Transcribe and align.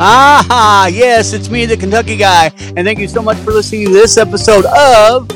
Ah, 0.00 0.86
yes, 0.86 1.32
it's 1.32 1.50
me, 1.50 1.66
the 1.66 1.76
Kentucky 1.76 2.16
guy, 2.16 2.52
and 2.76 2.86
thank 2.86 2.98
you 2.98 3.08
so 3.08 3.20
much 3.20 3.36
for 3.38 3.50
listening 3.50 3.86
to 3.86 3.92
this 3.92 4.16
episode 4.16 4.64
of 4.66 5.26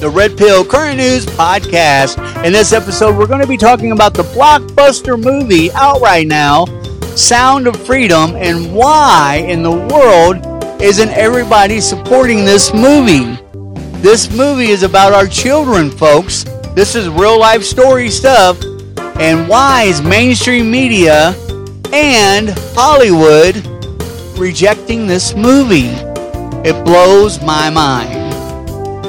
the 0.00 0.10
Red 0.12 0.36
Pill 0.36 0.64
Current 0.64 0.98
News 0.98 1.24
Podcast. 1.26 2.18
In 2.44 2.52
this 2.52 2.72
episode, 2.72 3.16
we're 3.16 3.26
going 3.26 3.40
to 3.40 3.46
be 3.46 3.56
talking 3.56 3.92
about 3.92 4.14
the 4.14 4.22
blockbuster 4.22 5.22
movie 5.22 5.70
out 5.72 6.00
right 6.00 6.26
now, 6.26 6.66
Sound 7.16 7.66
of 7.66 7.76
Freedom, 7.86 8.36
and 8.36 8.74
why 8.74 9.44
in 9.48 9.62
the 9.62 9.70
world 9.70 10.82
isn't 10.82 11.10
everybody 11.10 11.80
supporting 11.80 12.44
this 12.44 12.72
movie? 12.72 13.38
This 14.00 14.30
movie 14.30 14.68
is 14.70 14.82
about 14.82 15.12
our 15.12 15.26
children, 15.26 15.90
folks. 15.90 16.44
This 16.74 16.94
is 16.94 17.08
real 17.08 17.38
life 17.38 17.62
story 17.62 18.08
stuff. 18.10 18.58
And 19.16 19.48
why 19.48 19.82
is 19.82 20.00
mainstream 20.00 20.70
media 20.70 21.34
and 21.92 22.50
Hollywood 22.74 23.66
rejecting 24.38 25.06
this 25.06 25.34
movie. 25.34 25.90
It 26.68 26.84
blows 26.84 27.42
my 27.42 27.70
mind. 27.70 28.32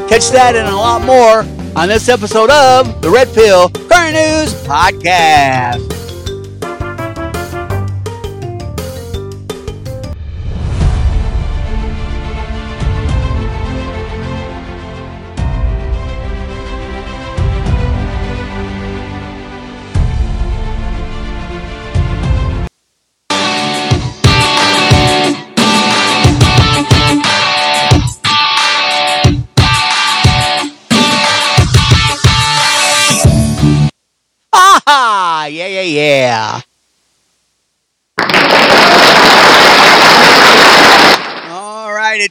Catch 0.09 0.29
that 0.31 0.55
and 0.55 0.67
a 0.67 0.75
lot 0.75 1.03
more 1.03 1.39
on 1.75 1.87
this 1.87 2.09
episode 2.09 2.49
of 2.49 3.01
the 3.01 3.09
Red 3.09 3.33
Pill 3.33 3.69
Current 3.69 4.13
News 4.13 4.53
Podcast. 4.65 5.90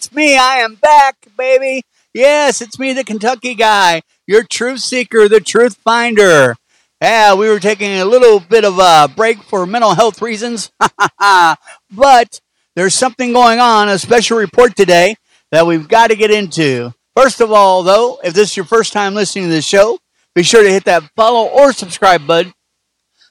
It's 0.01 0.15
me. 0.15 0.35
I 0.35 0.61
am 0.61 0.77
back, 0.77 1.27
baby. 1.37 1.83
Yes, 2.15 2.63
it's 2.63 2.79
me, 2.79 2.95
the 2.95 3.05
Kentucky 3.05 3.55
guy, 3.55 4.01
your 4.27 4.43
truth 4.43 4.81
seeker, 4.81 5.29
the 5.29 5.41
truth 5.41 5.77
finder. 5.85 6.57
Yeah, 7.03 7.35
we 7.35 7.51
were 7.51 7.61
taking 7.61 7.93
a 7.93 8.07
little 8.07 8.41
bit 8.41 8.65
of 8.65 8.79
a 8.79 9.13
break 9.15 9.43
for 9.43 9.67
mental 9.67 9.95
health 9.95 10.23
reasons, 10.23 10.71
but 11.91 12.41
there's 12.77 12.95
something 12.95 13.35
going 13.35 13.59
on, 13.59 13.91
a 13.91 13.99
special 13.99 14.39
report 14.39 14.75
today 14.75 15.17
that 15.51 15.67
we've 15.67 15.87
got 15.87 16.07
to 16.07 16.17
get 16.17 16.31
into. 16.31 16.95
First 17.15 17.43
of 17.43 17.53
all, 17.53 17.83
though, 17.83 18.21
if 18.25 18.33
this 18.33 18.53
is 18.53 18.57
your 18.57 18.65
first 18.65 18.95
time 18.95 19.15
listening 19.15 19.49
to 19.49 19.55
the 19.55 19.61
show, 19.61 19.99
be 20.35 20.43
sure 20.43 20.63
to 20.63 20.73
hit 20.73 20.85
that 20.85 21.03
follow 21.15 21.47
or 21.47 21.75
subscribe 21.75 22.27
button. 22.27 22.55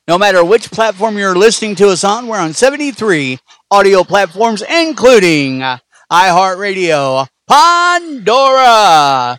No 0.07 0.19
matter 0.19 0.45
which 0.45 0.69
platform 0.69 1.17
you're 1.17 1.35
listening 1.35 1.73
to 1.77 1.89
us 1.89 2.03
on, 2.03 2.27
we're 2.27 2.37
on 2.37 2.53
73 2.53 3.39
audio 3.71 4.03
platforms, 4.03 4.61
including 4.61 5.63
iHeartRadio, 6.11 7.27
Pandora, 7.47 9.37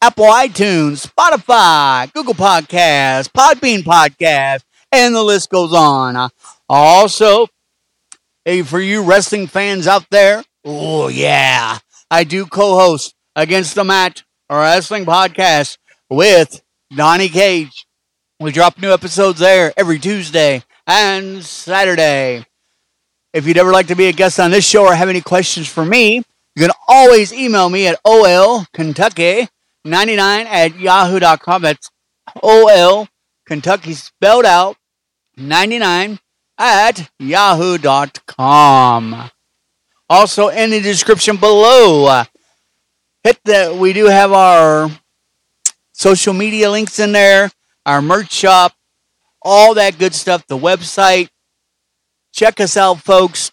Apple 0.00 0.24
iTunes, 0.26 1.06
Spotify, 1.06 2.12
Google 2.12 2.34
Podcasts, 2.34 3.28
Podbean 3.28 3.82
Podcast, 3.82 4.62
and 4.92 5.14
the 5.14 5.22
list 5.22 5.50
goes 5.50 5.72
on. 5.72 6.30
Also, 6.68 7.48
hey, 8.44 8.62
for 8.62 8.80
you 8.80 9.02
wrestling 9.02 9.46
fans 9.46 9.86
out 9.86 10.06
there, 10.10 10.44
oh 10.64 11.08
yeah, 11.08 11.78
I 12.10 12.24
do 12.24 12.46
co-host 12.46 13.14
Against 13.36 13.74
the 13.74 13.82
Mat, 13.82 14.22
a 14.48 14.56
wrestling 14.56 15.04
podcast 15.04 15.78
with 16.08 16.62
Donnie 16.94 17.28
Cage. 17.28 17.86
We 18.38 18.52
drop 18.52 18.78
new 18.78 18.92
episodes 18.92 19.40
there 19.40 19.72
every 19.76 19.98
Tuesday 19.98 20.62
and 20.86 21.44
Saturday. 21.44 22.44
If 23.34 23.46
you'd 23.48 23.58
ever 23.58 23.72
like 23.72 23.88
to 23.88 23.96
be 23.96 24.06
a 24.06 24.12
guest 24.12 24.38
on 24.38 24.52
this 24.52 24.64
show 24.64 24.84
or 24.84 24.94
have 24.94 25.08
any 25.08 25.20
questions 25.20 25.66
for 25.66 25.84
me, 25.84 26.22
you 26.54 26.62
can 26.62 26.70
always 26.86 27.32
email 27.32 27.68
me 27.68 27.88
at 27.88 28.00
olkentucky99 28.04 29.48
at 29.84 30.78
yahoo.com. 30.78 31.62
That's 31.62 31.90
OL 32.40 33.08
Kentucky 33.44 33.94
spelled 33.94 34.44
out 34.44 34.76
99 35.36 36.20
at 36.58 37.10
yahoo.com. 37.18 38.70
Also, 40.08 40.48
in 40.48 40.70
the 40.70 40.80
description 40.80 41.36
below, 41.36 42.06
uh, 42.06 42.24
hit 43.24 43.40
the, 43.44 43.76
we 43.76 43.92
do 43.92 44.06
have 44.06 44.30
our 44.30 44.88
social 45.90 46.34
media 46.34 46.70
links 46.70 47.00
in 47.00 47.10
there, 47.10 47.50
our 47.84 48.00
merch 48.00 48.30
shop, 48.30 48.74
all 49.42 49.74
that 49.74 49.98
good 49.98 50.14
stuff, 50.14 50.46
the 50.46 50.56
website. 50.56 51.30
Check 52.34 52.58
us 52.58 52.76
out, 52.76 52.98
folks. 52.98 53.52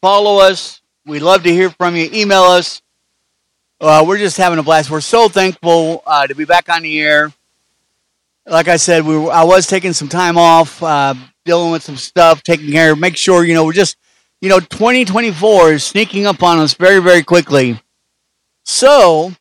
Follow 0.00 0.38
us. 0.38 0.80
We'd 1.04 1.20
love 1.20 1.42
to 1.42 1.52
hear 1.52 1.68
from 1.68 1.94
you. 1.94 2.08
Email 2.10 2.44
us. 2.44 2.80
Uh, 3.78 4.02
we're 4.08 4.16
just 4.16 4.38
having 4.38 4.58
a 4.58 4.62
blast. 4.62 4.90
We're 4.90 5.02
so 5.02 5.28
thankful 5.28 6.02
uh, 6.06 6.26
to 6.26 6.34
be 6.34 6.46
back 6.46 6.70
on 6.70 6.80
the 6.80 7.00
air. 7.02 7.30
Like 8.46 8.66
I 8.66 8.76
said, 8.76 9.04
we 9.04 9.18
were, 9.18 9.30
I 9.30 9.44
was 9.44 9.66
taking 9.66 9.92
some 9.92 10.08
time 10.08 10.38
off, 10.38 10.82
uh, 10.82 11.12
dealing 11.44 11.70
with 11.70 11.82
some 11.82 11.98
stuff, 11.98 12.42
taking 12.42 12.72
care. 12.72 12.96
Make 12.96 13.18
sure 13.18 13.44
you 13.44 13.52
know 13.52 13.66
we're 13.66 13.74
just, 13.74 13.98
you 14.40 14.48
know, 14.48 14.58
2024 14.58 15.72
is 15.72 15.84
sneaking 15.84 16.24
up 16.26 16.42
on 16.42 16.58
us 16.58 16.72
very, 16.72 17.02
very 17.02 17.22
quickly. 17.22 17.78
So 18.64 19.32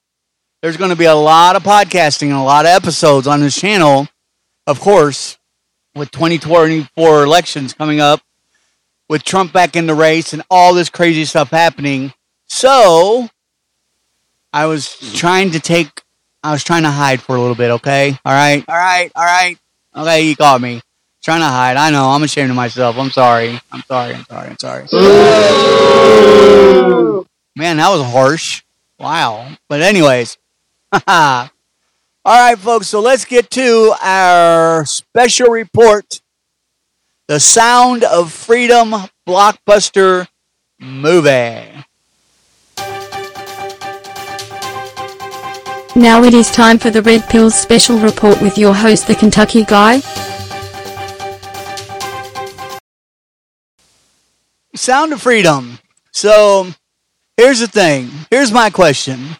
there's 0.61 0.75
going 0.75 0.89
to 0.89 0.97
be 0.97 1.05
a 1.05 1.15
lot 1.15 1.55
of 1.55 1.63
podcasting 1.63 2.27
and 2.27 2.33
a 2.33 2.43
lot 2.43 2.65
of 2.65 2.71
episodes 2.71 3.27
on 3.27 3.39
this 3.39 3.55
channel. 3.55 4.09
Of 4.67 4.81
course, 4.81 5.37
with 5.95 6.11
2024 6.11 7.23
elections 7.23 7.71
coming 7.71 8.01
up, 8.01 8.19
with 9.09 9.23
Trump 9.23 9.53
back 9.53 9.75
in 9.75 9.87
the 9.87 9.93
race 9.93 10.33
and 10.33 10.43
all 10.49 10.73
this 10.73 10.89
crazy 10.89 11.25
stuff 11.25 11.49
happening. 11.49 12.13
So, 12.45 13.29
I 14.51 14.65
was 14.67 14.95
trying 15.15 15.51
to 15.51 15.59
take, 15.59 16.01
I 16.43 16.51
was 16.51 16.63
trying 16.63 16.83
to 16.83 16.91
hide 16.91 17.21
for 17.21 17.35
a 17.35 17.41
little 17.41 17.55
bit, 17.55 17.71
okay? 17.71 18.17
All 18.23 18.33
right, 18.33 18.63
all 18.67 18.75
right, 18.75 19.11
all 19.15 19.23
right. 19.23 19.57
Okay, 19.95 20.21
you 20.27 20.35
caught 20.35 20.61
me. 20.61 20.81
Trying 21.23 21.39
to 21.39 21.47
hide. 21.47 21.77
I 21.77 21.89
know, 21.89 22.09
I'm 22.09 22.23
ashamed 22.23 22.49
of 22.49 22.55
myself. 22.55 22.97
I'm 22.97 23.09
sorry. 23.09 23.59
I'm 23.71 23.81
sorry, 23.83 24.13
I'm 24.13 24.25
sorry, 24.25 24.49
I'm 24.49 24.57
sorry. 24.57 24.87
Man, 27.55 27.77
that 27.77 27.89
was 27.89 28.03
harsh. 28.11 28.63
Wow. 28.99 29.47
But, 29.69 29.81
anyways, 29.81 30.37
all 31.07 31.49
right, 32.25 32.57
folks, 32.57 32.87
so 32.87 32.99
let's 32.99 33.25
get 33.25 33.49
to 33.51 33.93
our 34.01 34.85
special 34.85 35.47
report 35.47 36.21
The 37.33 37.39
Sound 37.39 38.03
of 38.03 38.31
Freedom 38.31 38.93
blockbuster 39.27 40.27
movie. 40.79 41.65
Now 45.95 46.23
it 46.23 46.35
is 46.35 46.51
time 46.51 46.77
for 46.77 46.91
the 46.91 47.01
Red 47.01 47.27
Pills 47.31 47.55
special 47.55 47.97
report 47.97 48.39
with 48.39 48.59
your 48.59 48.75
host, 48.75 49.07
the 49.07 49.15
Kentucky 49.15 49.65
Guy. 49.65 50.01
Sound 54.75 55.13
of 55.13 55.19
Freedom. 55.19 55.79
So, 56.11 56.67
here's 57.35 57.61
the 57.61 57.67
thing. 57.67 58.11
Here's 58.29 58.51
my 58.51 58.69
question. 58.69 59.37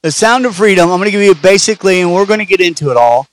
The 0.00 0.10
Sound 0.10 0.46
of 0.46 0.56
Freedom, 0.56 0.90
I'm 0.90 0.98
going 0.98 1.08
to 1.08 1.10
give 1.10 1.20
you 1.20 1.34
basically, 1.34 2.00
and 2.00 2.14
we're 2.14 2.24
going 2.24 2.40
to 2.40 2.46
get 2.46 2.62
into 2.62 2.90
it 2.90 2.96
all, 2.96 3.28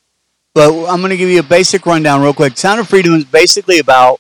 but 0.58 0.74
I'm 0.88 1.02
going 1.02 1.12
to 1.12 1.18
give 1.18 1.30
you 1.30 1.40
a 1.40 1.44
basic 1.44 1.86
rundown 1.86 2.20
real 2.20 2.34
quick. 2.34 2.58
Sound 2.58 2.80
of 2.80 2.90
Freedom 2.90 3.14
is 3.14 3.26
basically 3.26 3.78
about 3.78 4.20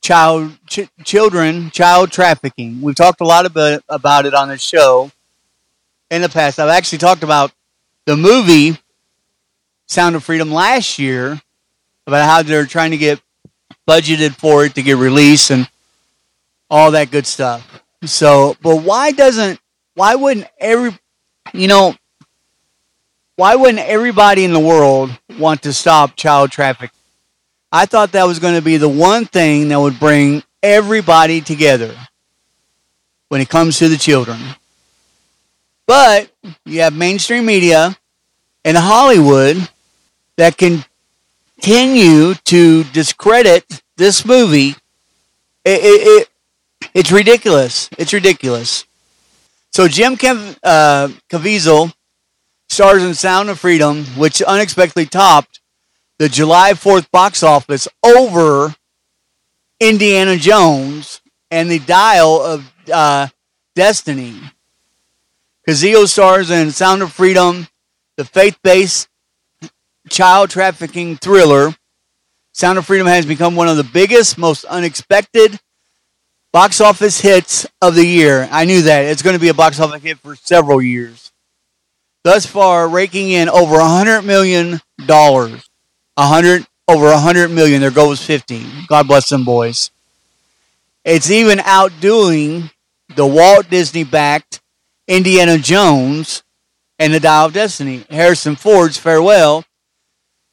child 0.00 0.52
ch- 0.68 0.88
children 1.02 1.72
child 1.72 2.12
trafficking. 2.12 2.80
We've 2.80 2.94
talked 2.94 3.20
a 3.20 3.24
lot 3.24 3.44
about 3.44 3.82
about 3.88 4.24
it 4.24 4.34
on 4.34 4.46
the 4.46 4.56
show 4.56 5.10
in 6.12 6.22
the 6.22 6.28
past. 6.28 6.60
I've 6.60 6.68
actually 6.68 6.98
talked 6.98 7.24
about 7.24 7.50
the 8.04 8.16
movie 8.16 8.78
Sound 9.86 10.14
of 10.14 10.22
Freedom 10.22 10.52
last 10.52 10.96
year 11.00 11.40
about 12.06 12.24
how 12.30 12.44
they're 12.44 12.64
trying 12.64 12.92
to 12.92 12.96
get 12.96 13.20
budgeted 13.84 14.36
for 14.36 14.64
it 14.64 14.76
to 14.76 14.82
get 14.82 14.96
released 14.96 15.50
and 15.50 15.68
all 16.70 16.92
that 16.92 17.10
good 17.10 17.26
stuff. 17.26 17.82
So, 18.04 18.54
but 18.62 18.84
why 18.84 19.10
doesn't 19.10 19.58
why 19.94 20.14
wouldn't 20.14 20.46
every 20.60 20.96
you 21.52 21.66
know 21.66 21.96
why 23.38 23.54
wouldn't 23.54 23.78
everybody 23.78 24.44
in 24.44 24.52
the 24.52 24.58
world 24.58 25.16
want 25.38 25.62
to 25.62 25.72
stop 25.72 26.16
child 26.16 26.50
trafficking? 26.50 26.90
I 27.70 27.86
thought 27.86 28.10
that 28.12 28.24
was 28.24 28.40
going 28.40 28.56
to 28.56 28.62
be 28.62 28.78
the 28.78 28.88
one 28.88 29.26
thing 29.26 29.68
that 29.68 29.78
would 29.78 30.00
bring 30.00 30.42
everybody 30.60 31.40
together 31.40 31.94
when 33.28 33.40
it 33.40 33.48
comes 33.48 33.78
to 33.78 33.88
the 33.88 33.96
children. 33.96 34.40
But 35.86 36.32
you 36.64 36.80
have 36.80 36.96
mainstream 36.96 37.46
media 37.46 37.96
and 38.64 38.76
Hollywood 38.76 39.68
that 40.36 40.58
continue 40.58 42.34
to 42.34 42.82
discredit 42.92 43.82
this 43.96 44.24
movie, 44.24 44.70
it, 45.64 45.80
it, 45.80 45.80
it 45.84 46.28
it's 46.92 47.12
ridiculous. 47.12 47.88
It's 47.98 48.12
ridiculous. 48.12 48.84
So 49.70 49.86
Jim 49.86 50.14
uh, 50.14 51.08
Caviezel 51.30 51.92
stars 52.68 53.02
in 53.02 53.14
Sound 53.14 53.50
of 53.50 53.58
Freedom, 53.58 54.04
which 54.16 54.42
unexpectedly 54.42 55.06
topped 55.06 55.60
the 56.18 56.28
July 56.28 56.72
4th 56.72 57.10
box 57.10 57.42
office 57.42 57.88
over 58.04 58.74
Indiana 59.80 60.36
Jones 60.36 61.20
and 61.50 61.70
the 61.70 61.78
Dial 61.78 62.40
of 62.40 62.72
uh, 62.92 63.28
Destiny. 63.74 64.34
Caviezel 65.66 66.08
stars 66.08 66.50
in 66.50 66.70
Sound 66.70 67.02
of 67.02 67.12
Freedom, 67.12 67.68
the 68.16 68.24
faith-based 68.24 69.08
child 70.08 70.50
trafficking 70.50 71.16
thriller. 71.16 71.74
Sound 72.52 72.78
of 72.78 72.86
Freedom 72.86 73.06
has 73.06 73.26
become 73.26 73.54
one 73.54 73.68
of 73.68 73.76
the 73.76 73.84
biggest, 73.84 74.38
most 74.38 74.64
unexpected 74.64 75.60
box 76.52 76.80
office 76.80 77.20
hits 77.20 77.66
of 77.80 77.94
the 77.94 78.04
year. 78.04 78.48
I 78.50 78.64
knew 78.64 78.82
that. 78.82 79.04
It's 79.04 79.22
going 79.22 79.36
to 79.36 79.40
be 79.40 79.48
a 79.48 79.54
box 79.54 79.78
office 79.78 80.02
hit 80.02 80.18
for 80.18 80.34
several 80.34 80.82
years. 80.82 81.27
Thus 82.28 82.44
far, 82.44 82.86
raking 82.86 83.30
in 83.30 83.48
over 83.48 83.76
a 83.76 83.88
hundred 83.88 84.20
million 84.20 84.82
dollars. 85.06 85.66
A 86.18 86.26
hundred 86.26 86.66
over 86.86 87.06
a 87.06 87.16
hundred 87.16 87.50
million. 87.50 87.80
Their 87.80 87.90
goal 87.90 88.10
was 88.10 88.22
fifty. 88.22 88.66
God 88.86 89.08
bless 89.08 89.30
them 89.30 89.46
boys. 89.46 89.90
It's 91.06 91.30
even 91.30 91.58
outdoing 91.60 92.68
the 93.16 93.26
Walt 93.26 93.70
Disney 93.70 94.04
backed 94.04 94.60
Indiana 95.06 95.56
Jones 95.56 96.42
and 96.98 97.14
the 97.14 97.18
Dial 97.18 97.46
of 97.46 97.54
Destiny. 97.54 98.04
Harrison 98.10 98.56
Ford's 98.56 98.98
farewell 98.98 99.64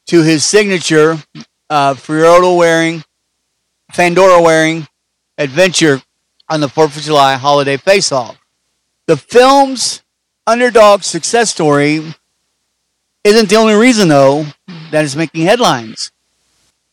to 0.06 0.22
his 0.22 0.44
signature 0.46 1.22
uh, 1.68 1.92
Frodo 1.92 2.56
wearing, 2.56 3.04
Fandora 3.92 4.42
wearing 4.42 4.88
adventure 5.36 6.00
on 6.48 6.62
the 6.62 6.68
4th 6.68 6.96
of 6.96 7.02
July 7.02 7.34
holiday 7.34 7.76
face 7.76 8.12
off. 8.12 8.40
The 9.04 9.18
film's 9.18 10.00
underdog 10.46 11.02
success 11.02 11.50
story 11.50 12.02
isn't 13.24 13.48
the 13.48 13.56
only 13.56 13.74
reason, 13.74 14.08
though, 14.08 14.46
that 14.90 15.04
it's 15.04 15.16
making 15.16 15.42
headlines. 15.42 16.12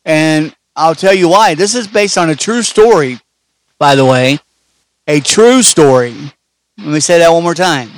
And 0.04 0.56
I'll 0.76 0.96
tell 0.96 1.14
you 1.14 1.30
why. 1.30 1.56
This 1.56 1.76
is 1.76 1.88
based 1.88 2.18
on 2.18 2.30
a 2.30 2.36
true 2.36 2.64
story, 2.64 3.20
by 3.78 3.96
the 3.96 4.06
way. 4.06 4.40
A 5.08 5.20
true 5.20 5.62
story. 5.62 6.16
Let 6.78 6.88
me 6.88 7.00
say 7.00 7.20
that 7.20 7.32
one 7.32 7.44
more 7.44 7.54
time. 7.54 7.90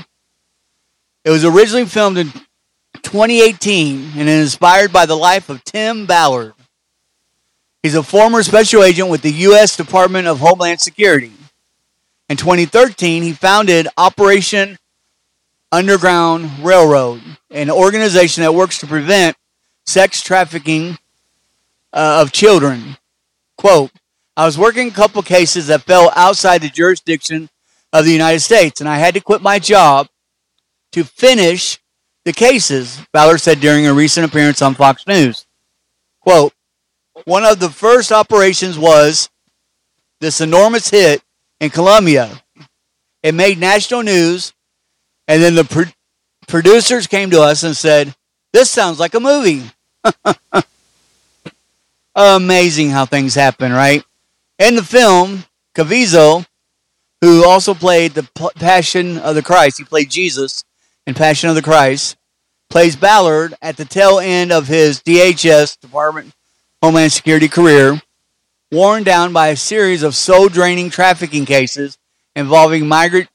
It 1.24 1.30
was 1.30 1.46
originally 1.46 1.86
filmed 1.86 2.18
in 2.18 2.32
2018 3.02 4.12
and 4.18 4.30
inspired 4.30 4.92
by 4.92 5.06
the 5.06 5.16
life 5.16 5.50
of 5.50 5.64
Tim 5.64 6.06
Ballard. 6.06 6.54
He's 7.82 7.96
a 7.96 8.04
former 8.04 8.44
special 8.44 8.84
agent 8.84 9.10
with 9.10 9.22
the 9.22 9.32
U.S. 9.32 9.78
Department 9.78 10.28
of 10.28 10.40
Homeland 10.40 10.82
Security. 10.82 11.32
In 12.30 12.38
2013, 12.38 13.24
he 13.24 13.32
founded 13.32 13.88
Operation 13.96 14.78
Underground 15.76 16.64
Railroad, 16.64 17.22
an 17.52 17.70
organization 17.70 18.44
that 18.44 18.56
works 18.56 18.78
to 18.78 18.88
prevent 18.88 19.36
sex 19.86 20.22
trafficking 20.22 20.98
uh, 21.92 22.22
of 22.22 22.32
children. 22.32 22.96
Quote, 23.58 23.92
I 24.38 24.46
was 24.46 24.58
working 24.58 24.88
a 24.88 24.92
couple 24.92 25.22
cases 25.22 25.68
that 25.68 25.82
fell 25.82 26.14
outside 26.16 26.62
the 26.62 26.70
jurisdiction 26.70 27.50
of 27.92 28.06
the 28.06 28.14
United 28.14 28.40
States, 28.40 28.80
and 28.80 28.88
I 28.88 29.00
had 29.00 29.16
to 29.16 29.20
quit 29.20 29.42
my 29.42 29.60
job 29.60 30.08
to 30.94 31.04
finish 31.04 31.78
the 32.24 32.32
cases, 32.32 33.02
Ballard 33.12 33.42
said 33.42 33.60
during 33.60 33.86
a 33.86 33.94
recent 33.94 34.26
appearance 34.26 34.62
on 34.62 34.76
Fox 34.76 35.06
News. 35.06 35.46
Quote, 36.22 36.54
one 37.26 37.44
of 37.44 37.60
the 37.60 37.70
first 37.70 38.14
operations 38.14 38.80
was 38.80 39.30
this 40.22 40.40
enormous 40.40 40.90
hit 40.90 41.22
in 41.60 41.70
Colombia. 41.70 42.42
It 43.22 43.36
made 43.36 43.58
national 43.58 44.04
news, 44.04 44.54
and 45.28 45.42
then 45.42 45.56
the 45.56 45.64
pro- 45.64 45.86
producers 46.48 47.08
came 47.08 47.30
to 47.32 47.42
us 47.42 47.64
and 47.64 47.76
said, 47.76 48.16
This 48.54 48.70
sounds 48.70 49.00
like 49.00 49.14
a 49.14 49.20
movie. 49.20 49.64
Amazing 52.16 52.92
how 52.92 53.06
things 53.06 53.36
happen, 53.36 53.72
right? 53.72 54.04
In 54.58 54.76
the 54.76 54.84
film, 54.84 55.44
Caviezel, 55.76 56.46
who 57.22 57.46
also 57.46 57.74
played 57.74 58.14
the 58.14 58.28
Passion 58.56 59.18
of 59.18 59.36
the 59.36 59.42
Christ, 59.42 59.78
he 59.78 59.84
played 59.84 60.10
Jesus 60.10 60.64
in 61.06 61.14
Passion 61.14 61.50
of 61.50 61.56
the 61.56 61.62
Christ, 61.62 62.16
plays 62.70 62.96
Ballard 62.96 63.54
at 63.62 63.78
the 63.78 63.86
tail 63.86 64.20
end 64.20 64.52
of 64.52 64.68
his 64.68 65.02
DHS 65.02 65.80
Department 65.80 66.34
Homeland 66.82 67.12
Security 67.12 67.48
career, 67.48 68.02
worn 68.72 69.04
down 69.04 69.34
by 69.34 69.48
a 69.48 69.56
series 69.56 70.04
of 70.04 70.16
soul 70.16 70.50
draining 70.50 70.90
trafficking 70.90 71.46
cases 71.46 71.98
involving 72.36 72.88
migrant 72.88 73.30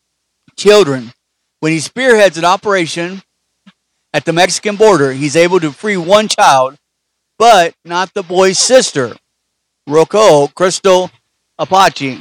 children. 0.57 1.13
When 1.61 1.73
he 1.73 1.81
spearheads 1.81 2.39
an 2.39 2.45
operation 2.45 3.23
at 4.13 4.25
the 4.25 4.33
Mexican 4.33 4.77
border, 4.77 5.13
he's 5.13 5.37
able 5.37 5.61
to 5.61 5.73
free 5.73 5.97
one 5.97 6.27
child, 6.27 6.77
but 7.39 7.75
not 7.85 8.13
the 8.15 8.23
boy's 8.23 8.59
sister, 8.59 9.15
Rocco 9.87 10.49
Crystal 10.49 11.11
Apache, 11.59 12.19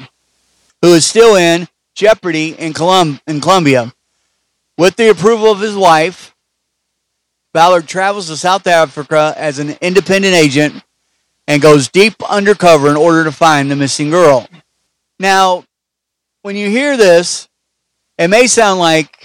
who 0.81 0.94
is 0.94 1.06
still 1.06 1.36
in 1.36 1.68
jeopardy 1.95 2.50
in, 2.50 2.74
Colum- 2.74 3.19
in 3.27 3.39
Colombia. 3.39 3.94
With 4.77 4.95
the 4.97 5.09
approval 5.09 5.51
of 5.51 5.59
his 5.59 5.75
wife, 5.75 6.35
Ballard 7.53 7.88
travels 7.88 8.27
to 8.27 8.38
South 8.38 8.68
Africa 8.68 9.33
as 9.35 9.57
an 9.59 9.77
independent 9.81 10.35
agent 10.35 10.83
and 11.47 11.62
goes 11.62 11.89
deep 11.89 12.15
undercover 12.30 12.89
in 12.89 12.95
order 12.95 13.24
to 13.24 13.31
find 13.31 13.71
the 13.71 13.75
missing 13.75 14.09
girl. 14.09 14.47
Now, 15.19 15.65
when 16.44 16.56
you 16.56 16.69
hear 16.69 16.95
this, 16.95 17.50
it 18.18 18.30
may 18.30 18.47
sound 18.47 18.80
like 18.80 19.19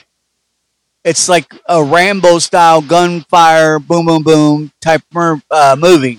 it's 1.05 1.29
like 1.29 1.55
a 1.69 1.85
Rambo 1.85 2.39
style 2.39 2.81
gunfire, 2.81 3.79
boom, 3.79 4.07
boom, 4.07 4.23
boom 4.23 4.73
type 4.81 5.03
uh, 5.15 5.77
movie. 5.79 6.19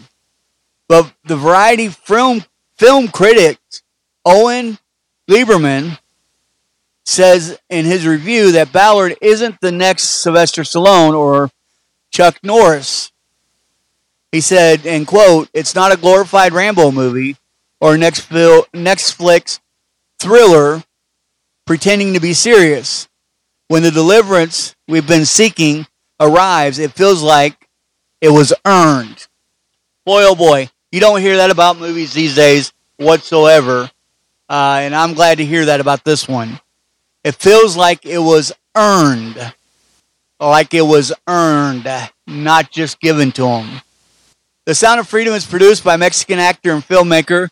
But 0.88 1.12
the 1.26 1.36
variety 1.36 1.90
film, 1.90 2.44
film 2.78 3.08
critic, 3.08 3.58
Owen 4.24 4.78
Gleiberman, 5.30 5.98
says 7.06 7.60
in 7.70 7.86
his 7.86 8.06
review 8.06 8.52
that 8.52 8.72
Ballard 8.72 9.16
isn't 9.22 9.60
the 9.62 9.72
next 9.72 10.04
Sylvester 10.04 10.62
Stallone 10.62 11.14
or 11.14 11.50
Chuck 12.12 12.40
Norris. 12.44 13.12
He 14.32 14.42
said, 14.42 14.86
and 14.86 15.08
quote, 15.08 15.50
it's 15.54 15.76
not 15.76 15.92
a 15.92 15.98
glorified 15.98 16.54
Rambo 16.54 16.92
movie 16.92 17.38
or 17.80 17.98
next, 17.98 18.22
fil- 18.22 18.66
Netflix 18.74 19.60
thriller 20.20 20.84
pretending 21.66 22.14
to 22.14 22.20
be 22.20 22.34
serious. 22.34 23.08
When 23.68 23.84
the 23.84 23.92
deliverance 23.92 24.76
we've 24.88 25.08
been 25.08 25.26
seeking 25.26 25.88
arrives, 26.20 26.80
it 26.80 26.92
feels 26.92 27.24
like 27.24 27.68
it 28.22 28.30
was 28.30 28.54
earned. 28.66 29.28
Boy, 30.06 30.24
oh 30.24 30.36
boy, 30.36 30.70
you 30.92 31.00
don't 31.00 31.22
hear 31.22 31.38
that 31.38 31.50
about 31.50 31.80
movies 31.80 32.14
these 32.14 32.36
days 32.36 32.72
whatsoever. 32.98 33.90
Uh, 34.48 34.80
and 34.82 34.96
I'm 34.96 35.14
glad 35.14 35.40
to 35.40 35.46
hear 35.46 35.66
that 35.66 35.80
about 35.80 36.04
this 36.04 36.28
one. 36.28 36.60
It 37.24 37.36
feels 37.36 37.76
like 37.76 38.06
it 38.06 38.20
was 38.20 38.52
earned. 38.76 39.54
Like 40.40 40.74
it 40.76 40.84
was 40.84 41.12
earned, 41.28 41.88
not 42.28 42.72
just 42.72 43.00
given 43.00 43.32
to 43.34 43.44
them. 43.44 43.82
The 44.66 44.76
Sound 44.76 45.00
of 45.00 45.08
Freedom 45.08 45.34
is 45.34 45.46
produced 45.46 45.84
by 45.84 45.98
Mexican 45.98 46.38
actor 46.38 46.72
and 46.72 46.84
filmmaker 46.88 47.50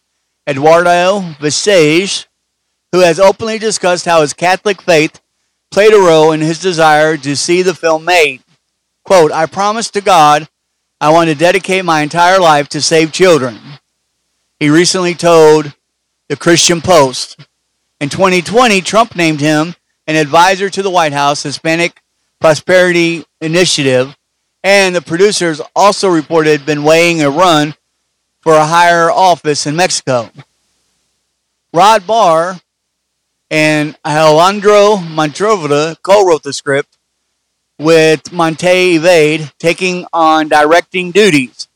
Eduardo 0.48 1.22
Visage, 1.40 2.28
who 2.92 3.00
has 3.00 3.20
openly 3.20 3.58
discussed 3.58 4.06
how 4.06 4.22
his 4.22 4.34
Catholic 4.34 4.82
faith 4.82 5.23
played 5.74 5.92
a 5.92 5.98
role 5.98 6.32
in 6.32 6.40
his 6.40 6.60
desire 6.60 7.18
to 7.18 7.36
see 7.36 7.64
the 7.64 7.74
film 7.74 8.06
made. 8.06 8.44
Quote, 9.04 9.32
I 9.32 9.48
promise 9.48 9.90
to 9.90 10.02
God 10.02 10.48
I 11.02 11.10
want 11.10 11.30
to 11.30 11.36
dedicate 11.36 11.84
my 11.84 12.02
entire 12.02 12.40
life 12.40 12.70
to 12.70 12.82
save 12.82 13.12
children. 13.12 13.58
He 14.60 14.70
recently 14.70 15.16
told 15.16 15.74
the 16.30 16.38
Christian 16.38 16.80
Post. 16.80 17.48
In 18.00 18.10
2020, 18.10 18.82
Trump 18.82 19.16
named 19.16 19.42
him 19.42 19.74
an 20.06 20.16
advisor 20.16 20.70
to 20.70 20.84
the 20.84 20.92
White 20.92 21.12
House 21.12 21.42
Hispanic 21.42 22.04
Prosperity 22.40 23.26
Initiative, 23.42 24.16
and 24.64 24.96
the 24.96 25.02
producers 25.02 25.60
also 25.76 26.08
reported 26.08 26.68
been 26.68 26.84
weighing 26.84 27.24
a 27.24 27.32
run 27.32 27.74
for 28.42 28.54
a 28.54 28.68
higher 28.68 29.10
office 29.10 29.66
in 29.66 29.76
Mexico. 29.76 30.30
Rod 31.74 32.06
Barr 32.06 32.60
and 33.50 33.96
Alejandro 34.06 34.98
Monteverde 34.98 35.98
co-wrote 36.02 36.44
the 36.44 36.54
script 36.54 36.98
with 37.80 38.32
Monteverde 38.32 39.52
taking 39.60 40.06
on 40.14 40.48
directing 40.48 41.12
duties. 41.12 41.68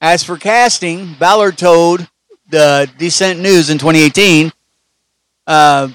As 0.00 0.22
for 0.24 0.36
casting, 0.36 1.14
Ballard 1.14 1.58
told 1.58 2.08
the 2.48 2.90
Deseret 2.98 3.38
News 3.38 3.70
in 3.70 3.78
2018 3.78 4.52
uh, 5.46 5.88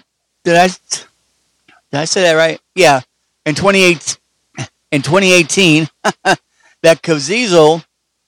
did 0.44 0.56
I 0.56 0.68
did 0.68 2.00
I 2.00 2.06
say 2.06 2.24
that 2.24 2.34
right? 2.34 2.60
Yeah. 2.76 3.02
In 3.46 3.56
28 3.56 4.18
in 4.92 5.02
2018 5.02 5.88
that 6.24 7.02
Caviezel 7.02 7.84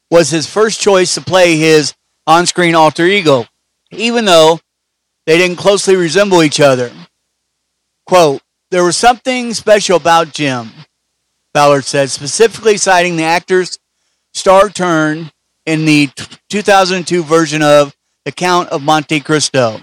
was 0.10 0.30
his 0.30 0.48
first 0.48 0.82
choice 0.82 1.14
to 1.16 1.22
play 1.22 1.58
his 1.58 1.94
on 2.26 2.46
screen 2.46 2.76
alter 2.76 3.06
ego, 3.06 3.46
even 3.92 4.26
though 4.26 4.60
they 5.30 5.38
didn't 5.38 5.58
closely 5.58 5.96
resemble 5.96 6.42
each 6.42 6.60
other. 6.60 6.92
Quote, 8.08 8.42
there 8.72 8.84
was 8.84 8.98
something 8.98 9.54
special 9.54 9.96
about 9.96 10.34
Jim, 10.34 10.72
Ballard 11.54 11.86
said, 11.86 12.10
specifically 12.10 12.78
citing 12.78 13.16
the 13.16 13.26
actor's 13.26 13.78
star 14.34 14.70
turn 14.70 15.30
in 15.68 15.86
the 15.86 16.10
2002 16.50 17.22
version 17.22 17.62
of 17.62 17.96
The 18.26 18.32
Count 18.32 18.70
of 18.70 18.82
Monte 18.82 19.20
Cristo. 19.20 19.80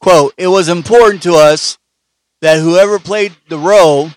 Quote, 0.00 0.32
it 0.38 0.46
was 0.46 0.68
important 0.68 1.24
to 1.24 1.34
us 1.34 1.76
that 2.40 2.60
whoever 2.60 3.00
played 3.00 3.32
the 3.48 3.58
role 3.58 4.10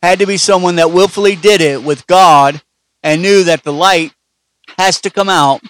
had 0.00 0.20
to 0.20 0.26
be 0.26 0.36
someone 0.36 0.76
that 0.76 0.92
willfully 0.92 1.34
did 1.34 1.60
it 1.60 1.82
with 1.82 2.06
God 2.06 2.62
and 3.02 3.20
knew 3.20 3.42
that 3.42 3.64
the 3.64 3.72
light 3.72 4.14
has 4.78 5.00
to 5.00 5.10
come 5.10 5.28
out 5.28 5.60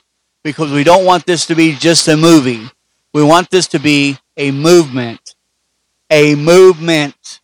because 0.44 0.70
we 0.70 0.84
don't 0.84 1.06
want 1.06 1.25
this 1.25 1.46
to 1.46 1.54
be 1.54 1.72
just 1.72 2.06
a 2.08 2.16
movie. 2.18 2.68
We 3.12 3.23
want 3.25 3.50
this 3.50 3.67
to 3.69 3.79
be 3.79 4.19
a 4.37 4.50
movement. 4.50 5.35
A 6.11 6.35
movement. 6.35 7.40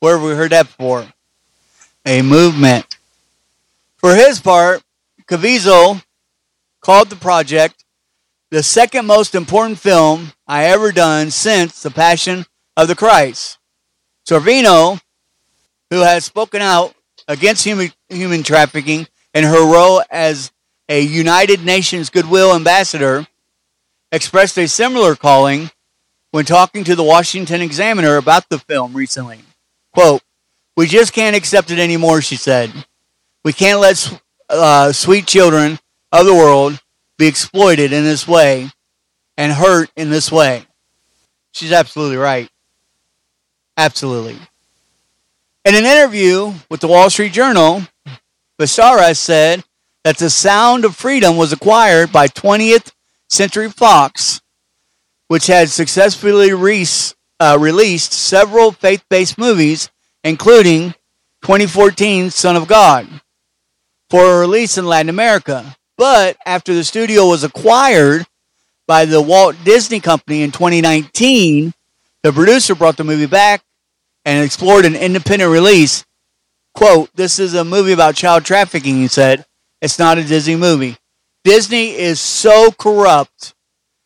Where 0.00 0.18
have 0.18 0.26
we 0.26 0.34
heard 0.34 0.52
that 0.52 0.66
before? 0.66 1.06
A 2.04 2.22
movement. 2.22 2.98
For 3.96 4.14
his 4.14 4.40
part, 4.40 4.82
Caviezel 5.26 6.02
called 6.80 7.10
the 7.10 7.16
project 7.16 7.84
the 8.50 8.62
second 8.62 9.06
most 9.06 9.34
important 9.34 9.78
film 9.78 10.32
I 10.46 10.64
ever 10.66 10.92
done 10.92 11.30
since 11.30 11.82
The 11.82 11.90
Passion 11.90 12.44
of 12.76 12.88
the 12.88 12.94
Christ. 12.94 13.58
Sorvino, 14.28 15.00
who 15.90 16.00
has 16.00 16.24
spoken 16.24 16.60
out 16.60 16.94
against 17.26 17.64
human, 17.64 17.92
human 18.08 18.42
trafficking 18.42 19.06
in 19.32 19.44
her 19.44 19.64
role 19.72 20.02
as 20.10 20.52
a 20.88 21.00
United 21.00 21.64
Nations 21.64 22.10
Goodwill 22.10 22.54
Ambassador, 22.54 23.26
expressed 24.14 24.58
a 24.58 24.68
similar 24.68 25.16
calling 25.16 25.70
when 26.30 26.44
talking 26.44 26.84
to 26.84 26.94
the 26.94 27.02
Washington 27.02 27.60
Examiner 27.60 28.16
about 28.16 28.48
the 28.48 28.58
film 28.58 28.94
recently. 28.94 29.40
Quote, 29.92 30.22
We 30.76 30.86
just 30.86 31.12
can't 31.12 31.36
accept 31.36 31.70
it 31.70 31.78
anymore, 31.78 32.22
she 32.22 32.36
said. 32.36 32.72
We 33.44 33.52
can't 33.52 33.80
let 33.80 34.20
uh, 34.48 34.92
sweet 34.92 35.26
children 35.26 35.78
of 36.12 36.26
the 36.26 36.34
world 36.34 36.80
be 37.18 37.26
exploited 37.26 37.92
in 37.92 38.04
this 38.04 38.26
way 38.26 38.70
and 39.36 39.52
hurt 39.52 39.90
in 39.96 40.10
this 40.10 40.30
way. 40.32 40.66
She's 41.52 41.72
absolutely 41.72 42.16
right. 42.16 42.48
Absolutely. 43.76 44.38
In 45.64 45.74
an 45.74 45.84
interview 45.84 46.52
with 46.70 46.80
the 46.80 46.88
Wall 46.88 47.10
Street 47.10 47.32
Journal, 47.32 47.82
Becerra 48.60 49.16
said 49.16 49.64
that 50.04 50.18
The 50.18 50.30
Sound 50.30 50.84
of 50.84 50.94
Freedom 50.94 51.36
was 51.36 51.52
acquired 51.52 52.12
by 52.12 52.28
20th 52.28 52.92
Century 53.28 53.70
Fox, 53.70 54.40
which 55.28 55.46
had 55.46 55.68
successfully 55.68 56.52
re- 56.52 56.86
uh, 57.40 57.58
released 57.60 58.12
several 58.12 58.72
faith 58.72 59.04
based 59.08 59.38
movies, 59.38 59.90
including 60.22 60.94
2014 61.42 62.30
Son 62.30 62.56
of 62.56 62.68
God, 62.68 63.08
for 64.10 64.24
a 64.24 64.38
release 64.40 64.78
in 64.78 64.86
Latin 64.86 65.08
America. 65.08 65.76
But 65.96 66.36
after 66.44 66.74
the 66.74 66.84
studio 66.84 67.26
was 67.26 67.44
acquired 67.44 68.26
by 68.86 69.04
the 69.04 69.22
Walt 69.22 69.56
Disney 69.64 70.00
Company 70.00 70.42
in 70.42 70.50
2019, 70.50 71.72
the 72.22 72.32
producer 72.32 72.74
brought 72.74 72.96
the 72.96 73.04
movie 73.04 73.26
back 73.26 73.62
and 74.24 74.44
explored 74.44 74.84
an 74.84 74.96
independent 74.96 75.52
release. 75.52 76.04
Quote, 76.74 77.10
this 77.14 77.38
is 77.38 77.54
a 77.54 77.64
movie 77.64 77.92
about 77.92 78.16
child 78.16 78.44
trafficking, 78.44 78.96
he 78.96 79.08
said. 79.08 79.44
It's 79.80 79.98
not 79.98 80.18
a 80.18 80.24
Disney 80.24 80.56
movie. 80.56 80.96
Disney 81.44 81.90
is 81.96 82.20
so 82.20 82.70
corrupt. 82.72 83.54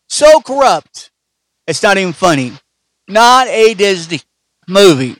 So 0.09 0.41
corrupt. 0.41 1.11
It's 1.67 1.83
not 1.83 1.97
even 1.97 2.13
funny. 2.13 2.53
Not 3.07 3.47
a 3.49 3.75
Disney 3.75 4.21
movie. 4.67 5.17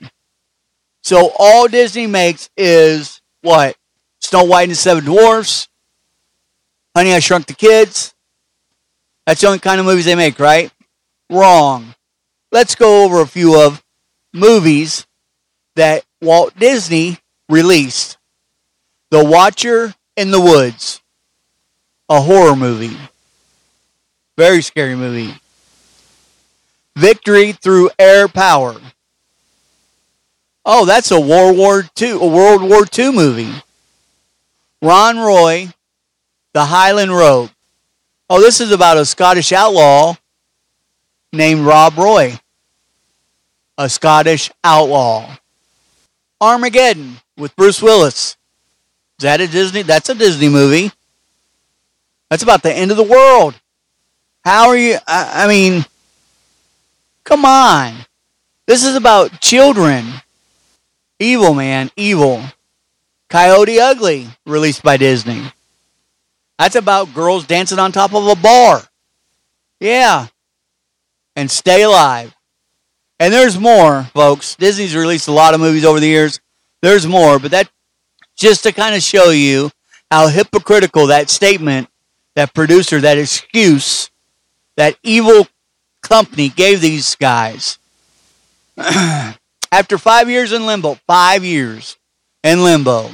So 1.01 1.31
all 1.39 1.67
Disney 1.67 2.07
makes 2.07 2.49
is 2.57 3.21
what? 3.41 3.75
Snow 4.21 4.43
White 4.43 4.63
and 4.63 4.71
the 4.71 4.75
Seven 4.75 5.05
Dwarfs, 5.05 5.69
Honey, 6.95 7.13
I 7.13 7.19
Shrunk 7.19 7.45
the 7.45 7.53
Kids. 7.53 8.13
That's 9.25 9.41
the 9.41 9.47
only 9.47 9.59
kind 9.59 9.79
of 9.79 9.85
movies 9.85 10.05
they 10.05 10.15
make, 10.15 10.39
right? 10.39 10.71
Wrong. 11.29 11.95
Let's 12.51 12.75
go 12.75 13.05
over 13.05 13.21
a 13.21 13.27
few 13.27 13.59
of 13.59 13.83
movies 14.33 15.07
that 15.75 16.03
Walt 16.21 16.57
Disney 16.57 17.19
released. 17.47 18.17
The 19.11 19.23
Watcher 19.23 19.95
in 20.17 20.31
the 20.31 20.41
Woods, 20.41 21.01
a 22.09 22.21
horror 22.21 22.55
movie. 22.55 22.97
Very 24.37 24.61
scary 24.61 24.95
movie. 24.95 25.33
Victory 26.95 27.51
through 27.53 27.89
air 27.97 28.27
power. 28.27 28.75
Oh, 30.65 30.85
that's 30.85 31.11
a 31.11 31.19
World 31.19 31.57
War 31.57 31.85
II, 31.99 32.11
a 32.11 32.27
World 32.27 32.61
War 32.61 32.85
II 32.97 33.11
movie. 33.11 33.53
Rob 34.81 35.15
Roy, 35.15 35.69
The 36.53 36.65
Highland 36.65 37.11
Rogue. 37.11 37.51
Oh, 38.29 38.41
this 38.41 38.59
is 38.59 38.71
about 38.71 38.97
a 38.97 39.05
Scottish 39.05 39.51
outlaw 39.51 40.15
named 41.31 41.61
Rob 41.61 41.97
Roy 41.97 42.39
a 43.79 43.87
Scottish 43.87 44.51
outlaw. 44.61 45.37
Armageddon 46.41 47.17
with 47.37 47.55
Bruce 47.55 47.81
Willis. 47.81 48.35
Is 49.17 49.23
that 49.23 49.39
a 49.39 49.47
Disney? 49.47 49.83
That's 49.83 50.09
a 50.09 50.15
Disney 50.15 50.49
movie. 50.49 50.91
That's 52.29 52.43
about 52.43 52.63
the 52.63 52.73
end 52.73 52.91
of 52.91 52.97
the 52.97 53.03
world. 53.03 53.59
How 54.43 54.69
are 54.69 54.77
you? 54.77 54.97
I, 55.07 55.45
I 55.45 55.47
mean, 55.47 55.85
come 57.23 57.45
on. 57.45 57.93
This 58.67 58.83
is 58.85 58.95
about 58.95 59.41
children. 59.41 60.05
Evil, 61.19 61.53
man. 61.53 61.89
Evil. 61.95 62.43
Coyote 63.29 63.79
Ugly, 63.79 64.27
released 64.45 64.83
by 64.83 64.97
Disney. 64.97 65.43
That's 66.57 66.75
about 66.75 67.13
girls 67.13 67.45
dancing 67.45 67.79
on 67.79 67.91
top 67.91 68.13
of 68.13 68.27
a 68.27 68.35
bar. 68.35 68.81
Yeah. 69.79 70.27
And 71.35 71.49
Stay 71.49 71.83
Alive. 71.83 72.35
And 73.19 73.33
there's 73.33 73.59
more, 73.59 74.05
folks. 74.13 74.55
Disney's 74.55 74.95
released 74.95 75.27
a 75.27 75.31
lot 75.31 75.53
of 75.53 75.59
movies 75.59 75.85
over 75.85 75.99
the 75.99 76.07
years. 76.07 76.39
There's 76.81 77.05
more, 77.05 77.37
but 77.37 77.51
that 77.51 77.69
just 78.35 78.63
to 78.63 78.71
kind 78.71 78.95
of 78.95 79.01
show 79.03 79.31
you 79.31 79.69
how 80.09 80.27
hypocritical 80.27 81.07
that 81.07 81.29
statement, 81.29 81.89
that 82.39 82.53
producer, 82.53 83.01
that 83.01 83.17
excuse, 83.17 84.09
that 84.77 84.95
evil 85.03 85.45
company 86.01 86.47
gave 86.47 86.79
these 86.79 87.15
guys. 87.15 87.77
After 88.77 89.97
five 89.97 90.29
years 90.29 90.53
in 90.53 90.65
limbo, 90.65 90.97
five 91.05 91.43
years 91.43 91.97
in 92.41 92.63
limbo, 92.63 93.09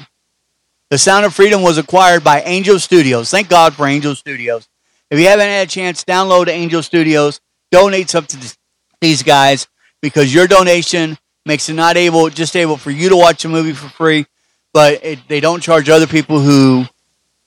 The 0.91 0.99
Sound 0.99 1.25
of 1.25 1.33
Freedom 1.33 1.63
was 1.63 1.79
acquired 1.79 2.23
by 2.23 2.41
Angel 2.41 2.77
Studios. 2.77 3.31
Thank 3.31 3.49
God 3.49 3.73
for 3.73 3.87
Angel 3.87 4.13
Studios. 4.13 4.69
If 5.09 5.19
you 5.19 5.25
haven't 5.25 5.47
had 5.47 5.67
a 5.67 5.71
chance, 5.71 6.03
download 6.03 6.47
Angel 6.47 6.83
Studios, 6.83 7.41
donate 7.71 8.11
something 8.11 8.39
to 8.39 8.55
these 9.01 9.23
guys 9.23 9.67
because 10.03 10.31
your 10.31 10.45
donation 10.45 11.17
makes 11.47 11.67
it 11.67 11.73
not 11.73 11.97
able 11.97 12.29
just 12.29 12.55
able 12.55 12.77
for 12.77 12.91
you 12.91 13.09
to 13.09 13.15
watch 13.15 13.43
a 13.43 13.49
movie 13.49 13.73
for 13.73 13.89
free, 13.89 14.27
but 14.71 15.03
it, 15.03 15.19
they 15.27 15.39
don't 15.39 15.63
charge 15.63 15.89
other 15.89 16.05
people 16.05 16.39
who 16.39 16.85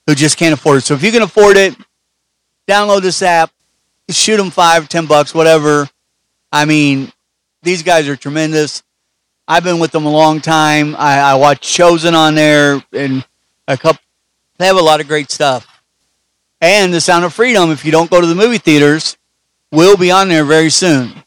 who 0.09 0.15
just 0.15 0.37
can't 0.37 0.53
afford 0.53 0.79
it. 0.79 0.81
So 0.81 0.95
if 0.95 1.03
you 1.03 1.11
can 1.11 1.21
afford 1.21 1.55
it, 1.55 1.75
download 2.67 3.01
this 3.01 3.21
app, 3.21 3.51
shoot 4.09 4.37
them 4.37 4.49
five, 4.49 4.89
ten 4.89 5.05
bucks, 5.05 5.35
whatever. 5.35 5.87
I 6.51 6.65
mean, 6.65 7.11
these 7.61 7.83
guys 7.83 8.07
are 8.07 8.15
tremendous. 8.15 8.81
I've 9.47 9.63
been 9.63 9.77
with 9.77 9.91
them 9.91 10.07
a 10.07 10.11
long 10.11 10.41
time. 10.41 10.95
I, 10.95 11.19
I 11.19 11.35
watch 11.35 11.61
Chosen 11.61 12.15
on 12.15 12.33
there, 12.33 12.83
and 12.91 13.23
a 13.67 13.77
couple. 13.77 14.01
They 14.57 14.65
have 14.65 14.77
a 14.77 14.81
lot 14.81 14.99
of 14.99 15.07
great 15.07 15.29
stuff. 15.29 15.67
And 16.59 16.91
The 16.91 17.01
Sound 17.01 17.23
of 17.23 17.31
Freedom, 17.31 17.69
if 17.69 17.85
you 17.85 17.91
don't 17.91 18.09
go 18.09 18.19
to 18.19 18.25
the 18.25 18.33
movie 18.33 18.57
theaters, 18.57 19.15
will 19.71 19.95
be 19.95 20.09
on 20.09 20.27
there 20.27 20.43
very 20.43 20.71
soon. 20.71 21.23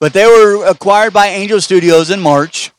But 0.00 0.12
they 0.12 0.26
were 0.26 0.66
acquired 0.66 1.12
by 1.12 1.28
Angel 1.28 1.60
Studios 1.60 2.10
in 2.10 2.18
March. 2.18 2.72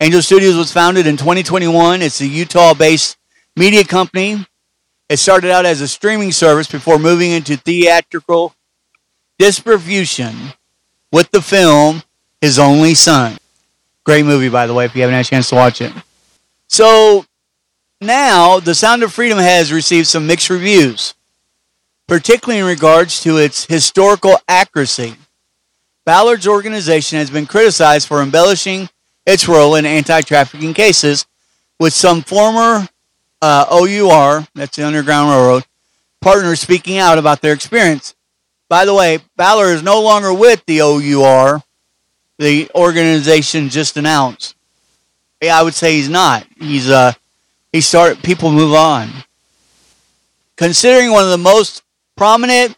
Angel 0.00 0.22
Studios 0.22 0.56
was 0.56 0.72
founded 0.72 1.06
in 1.06 1.16
2021. 1.16 2.02
It's 2.02 2.20
a 2.20 2.26
Utah 2.26 2.74
based 2.74 3.16
media 3.58 3.84
company. 3.84 4.46
It 5.08 5.18
started 5.18 5.50
out 5.50 5.66
as 5.66 5.80
a 5.80 5.88
streaming 5.88 6.32
service 6.32 6.70
before 6.70 6.98
moving 6.98 7.32
into 7.32 7.56
theatrical 7.56 8.54
distribution 9.38 10.34
with 11.10 11.30
the 11.30 11.42
film 11.42 12.02
His 12.40 12.58
Only 12.58 12.94
Son. 12.94 13.36
Great 14.04 14.24
movie, 14.24 14.48
by 14.48 14.66
the 14.66 14.74
way, 14.74 14.84
if 14.84 14.94
you 14.94 15.02
haven't 15.02 15.14
had 15.14 15.26
a 15.26 15.28
chance 15.28 15.48
to 15.48 15.54
watch 15.54 15.80
it. 15.80 15.92
So 16.68 17.24
now, 18.00 18.60
The 18.60 18.74
Sound 18.74 19.02
of 19.02 19.12
Freedom 19.12 19.38
has 19.38 19.72
received 19.72 20.06
some 20.06 20.26
mixed 20.26 20.50
reviews, 20.50 21.14
particularly 22.06 22.60
in 22.60 22.66
regards 22.66 23.20
to 23.22 23.38
its 23.38 23.64
historical 23.64 24.38
accuracy. 24.46 25.16
Ballard's 26.06 26.46
organization 26.46 27.18
has 27.18 27.30
been 27.30 27.46
criticized 27.46 28.06
for 28.06 28.22
embellishing 28.22 28.88
its 29.26 29.48
role 29.48 29.74
in 29.74 29.84
anti 29.84 30.20
trafficking 30.22 30.74
cases, 30.74 31.26
with 31.80 31.92
some 31.92 32.22
former 32.22 32.88
uh, 33.40 33.66
OUR, 33.70 34.46
that's 34.54 34.76
the 34.76 34.86
Underground 34.86 35.30
Railroad, 35.30 35.64
partners 36.20 36.60
speaking 36.60 36.98
out 36.98 37.18
about 37.18 37.40
their 37.40 37.52
experience. 37.52 38.14
By 38.68 38.84
the 38.84 38.94
way, 38.94 39.18
Ballard 39.36 39.74
is 39.74 39.82
no 39.82 40.02
longer 40.02 40.32
with 40.32 40.64
the 40.66 40.80
OUR, 40.80 41.62
the 42.38 42.70
organization 42.74 43.68
just 43.68 43.96
announced. 43.96 44.54
Yeah, 45.40 45.58
I 45.58 45.62
would 45.62 45.74
say 45.74 45.94
he's 45.94 46.08
not. 46.08 46.46
He's 46.58 46.90
uh 46.90 47.12
he 47.72 47.80
started 47.80 48.22
people 48.22 48.50
move 48.50 48.74
on. 48.74 49.08
Considering 50.56 51.10
one 51.10 51.24
of 51.24 51.30
the 51.30 51.38
most 51.38 51.82
prominent 52.16 52.76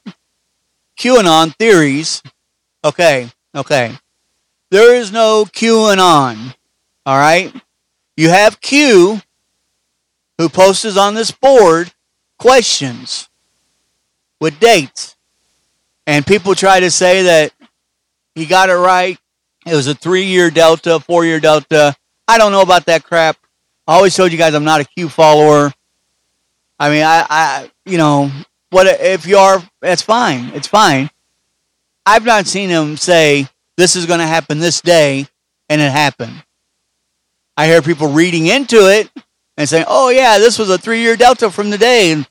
QAnon 0.99 1.55
theories, 1.57 2.23
okay, 2.85 3.31
okay. 3.55 3.97
There 4.71 4.95
is 4.95 5.11
no 5.11 5.47
QAnon. 5.47 6.55
All 7.07 7.19
right? 7.19 7.53
You 8.17 8.29
have 8.29 8.61
Q 8.61 9.21
who 10.41 10.49
posts 10.49 10.97
on 10.97 11.13
this 11.13 11.31
board 11.31 11.93
questions 12.39 13.29
with 14.41 14.59
dates. 14.59 15.15
And 16.07 16.27
people 16.27 16.55
try 16.55 16.81
to 16.81 16.91
say 16.91 17.25
that 17.25 17.53
he 18.35 18.47
got 18.47 18.71
it 18.71 18.77
right. 18.77 19.19
It 19.67 19.75
was 19.75 19.87
a 19.87 19.95
three 19.95 20.25
year 20.25 20.51
delta, 20.51 20.99
four 20.99 21.27
year 21.27 21.41
delta. 21.41 21.95
I 22.27 22.39
don't 22.39 22.53
know 22.53 22.63
about 22.63 22.87
that 22.87 23.05
crap. 23.05 23.37
I 23.87 23.97
always 23.97 24.17
told 24.17 24.33
you 24.33 24.39
guys 24.39 24.55
I'm 24.55 24.65
not 24.65 24.81
a 24.81 24.85
Q 24.87 25.11
follower. 25.11 25.75
I 26.79 26.89
mean, 26.89 27.03
I, 27.03 27.27
I, 27.29 27.71
you 27.85 27.99
know, 27.99 28.31
what 28.71 28.87
if 28.87 29.27
you 29.27 29.37
are? 29.37 29.63
That's 29.83 30.01
fine. 30.01 30.53
It's 30.55 30.69
fine. 30.69 31.11
I've 32.07 32.25
not 32.25 32.47
seen 32.47 32.71
him 32.71 32.97
say 32.97 33.47
this 33.77 33.95
is 33.95 34.07
going 34.07 34.21
to 34.21 34.27
happen 34.27 34.59
this 34.59 34.81
day, 34.81 35.27
and 35.69 35.83
it 35.83 35.93
happened. 35.93 36.43
I 37.59 37.67
hear 37.67 37.83
people 37.83 38.09
reading 38.09 38.47
into 38.47 38.89
it 38.89 39.11
and 39.57 39.69
saying, 39.69 39.85
"Oh 39.89 40.09
yeah, 40.09 40.39
this 40.39 40.59
was 40.59 40.71
a 40.71 40.79
three-year 40.79 41.17
delta 41.17 41.51
from 41.51 41.71
the 41.71 41.79
day, 41.79 42.25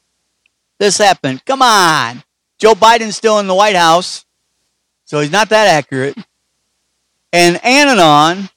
this 0.79 0.97
happened." 0.97 1.43
Come 1.45 1.61
on, 1.61 2.23
Joe 2.57 2.73
Biden's 2.73 3.17
still 3.17 3.39
in 3.39 3.47
the 3.47 3.55
White 3.55 3.75
House, 3.75 4.25
so 5.05 5.19
he's 5.19 5.31
not 5.31 5.49
that 5.49 5.67
accurate. 5.67 6.17
And 7.31 7.57
Ananon 7.57 8.49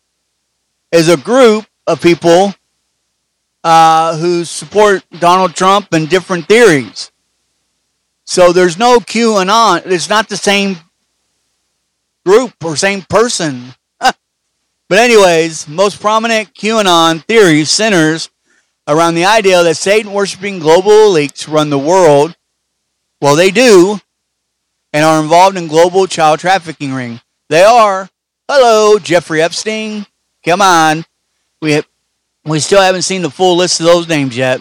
is 0.91 1.09
a 1.09 1.17
group 1.17 1.67
of 1.87 2.01
people 2.01 2.55
uh, 3.65 4.17
who 4.17 4.45
support 4.45 5.05
Donald 5.19 5.55
Trump 5.55 5.93
and 5.93 6.09
different 6.09 6.47
theories. 6.47 7.11
So 8.25 8.53
there's 8.53 8.79
no 8.79 8.99
QAnon. 8.99 9.83
It's 9.87 10.09
not 10.09 10.29
the 10.29 10.37
same 10.37 10.77
group 12.25 12.53
or 12.65 12.77
same 12.77 13.03
person. 13.03 13.75
but 14.01 14.17
anyways, 14.91 15.69
most 15.69 16.01
prominent 16.01 16.55
QAnon 16.55 17.25
theory 17.25 17.65
centers 17.65 18.31
around 18.87 19.15
the 19.15 19.25
idea 19.25 19.63
that 19.63 19.77
Satan 19.77 20.13
worshiping 20.13 20.59
global 20.59 20.91
elites 20.91 21.51
run 21.51 21.71
the 21.71 21.79
world. 21.79 22.37
Well, 23.21 23.37
they 23.37 23.51
do, 23.51 24.01
and 24.93 25.05
are 25.05 25.23
involved 25.23 25.57
in 25.57 25.69
global 25.69 26.07
child 26.07 26.41
trafficking 26.41 26.93
ring. 26.93 27.21
They 27.49 27.63
are. 27.63 28.09
Hello, 28.49 28.99
Jeffrey 28.99 29.41
Epstein. 29.41 30.07
Come 30.45 30.61
on. 30.61 31.05
We 31.61 31.73
have, 31.73 31.87
we 32.45 32.59
still 32.61 32.83
haven't 32.83 33.03
seen 33.03 33.23
the 33.23 33.31
full 33.31 33.57
list 33.57 33.81
of 33.81 33.87
those 33.87 34.09
names 34.09 34.37
yet. 34.37 34.61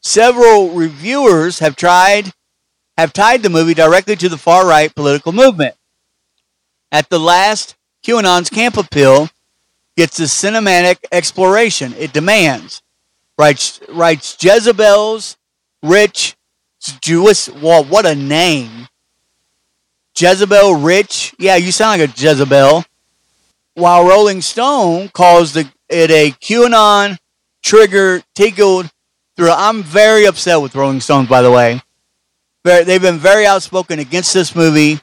Several 0.00 0.70
reviewers 0.70 1.60
have 1.60 1.76
tried 1.76 2.32
have 2.98 3.12
tied 3.12 3.42
the 3.42 3.50
movie 3.50 3.74
directly 3.74 4.16
to 4.16 4.28
the 4.28 4.36
far 4.36 4.66
right 4.66 4.94
political 4.94 5.32
movement. 5.32 5.74
At 6.90 7.08
the 7.08 7.18
last, 7.18 7.76
QAnon's 8.04 8.50
camp 8.50 8.76
appeal 8.76 9.28
gets 9.96 10.20
a 10.20 10.24
cinematic 10.24 10.98
exploration 11.10 11.94
it 11.94 12.12
demands. 12.12 12.82
Writes, 13.38 13.80
writes 13.88 14.36
Jezebel's 14.40 15.36
Rich 15.82 16.36
Juzwiak. 16.82 17.60
Well, 17.60 17.84
what 17.84 18.06
a 18.06 18.14
name. 18.14 18.88
Jezebel 20.16 20.74
Rich. 20.74 21.34
Yeah, 21.38 21.56
you 21.56 21.72
sound 21.72 22.00
like 22.00 22.10
a 22.10 22.20
Jezebel. 22.20 22.84
While 23.74 24.06
Rolling 24.06 24.42
Stone 24.42 25.08
calls 25.08 25.54
the, 25.54 25.70
it 25.88 26.10
a 26.10 26.30
QAnon 26.30 27.18
trigger 27.62 28.22
tickled 28.34 28.90
through. 29.36 29.50
I'm 29.50 29.82
very 29.82 30.26
upset 30.26 30.60
with 30.60 30.74
Rolling 30.74 31.00
Stones, 31.00 31.28
by 31.28 31.40
the 31.42 31.50
way. 31.50 31.80
They've 32.64 33.02
been 33.02 33.18
very 33.18 33.46
outspoken 33.46 33.98
against 33.98 34.34
this 34.34 34.54
movie 34.54 35.00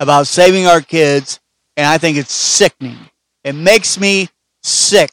about 0.00 0.26
saving 0.26 0.66
our 0.66 0.80
kids, 0.80 1.40
and 1.76 1.86
I 1.86 1.98
think 1.98 2.16
it's 2.16 2.32
sickening. 2.32 2.98
It 3.42 3.54
makes 3.54 3.98
me 3.98 4.30
sick. 4.62 5.10